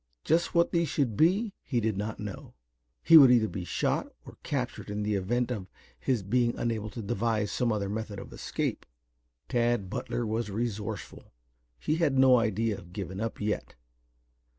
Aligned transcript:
Just 0.23 0.55
what 0.55 0.71
these 0.71 0.89
should 0.89 1.15
be 1.15 1.53
he 1.61 1.79
did 1.79 1.95
not 1.95 2.19
know. 2.19 2.55
He 3.03 3.17
would 3.17 3.29
either 3.29 3.47
be 3.47 3.63
shot 3.63 4.11
or 4.25 4.39
captured 4.41 4.89
in 4.89 5.03
the 5.03 5.13
event 5.13 5.51
of 5.51 5.67
his 5.99 6.23
being 6.23 6.57
unable 6.57 6.89
to 6.89 7.03
devise 7.03 7.51
some 7.51 7.71
other 7.71 7.87
method 7.87 8.17
of 8.17 8.33
escape. 8.33 8.87
Tad 9.47 9.91
Butler 9.91 10.25
was 10.25 10.49
resourceful. 10.49 11.31
He 11.77 11.97
had 11.97 12.17
no 12.17 12.39
idea 12.39 12.79
of 12.79 12.93
giving 12.93 13.19
up 13.21 13.39
yet. 13.39 13.75